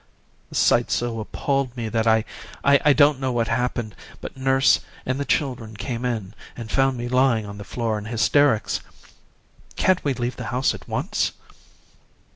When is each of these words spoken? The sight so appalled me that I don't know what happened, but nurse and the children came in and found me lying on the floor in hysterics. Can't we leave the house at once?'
The 0.49 0.55
sight 0.55 0.89
so 0.89 1.19
appalled 1.19 1.77
me 1.77 1.87
that 1.87 2.07
I 2.07 2.23
don't 2.93 3.19
know 3.19 3.31
what 3.31 3.49
happened, 3.49 3.93
but 4.19 4.35
nurse 4.35 4.79
and 5.05 5.19
the 5.19 5.25
children 5.25 5.75
came 5.77 6.05
in 6.05 6.33
and 6.57 6.71
found 6.71 6.97
me 6.97 7.07
lying 7.07 7.45
on 7.45 7.59
the 7.59 7.63
floor 7.63 7.99
in 7.99 8.05
hysterics. 8.05 8.79
Can't 9.75 10.03
we 10.03 10.15
leave 10.15 10.37
the 10.37 10.45
house 10.49 10.73
at 10.73 10.87
once?' 10.89 11.33